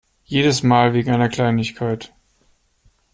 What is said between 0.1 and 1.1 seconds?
Jedes Mal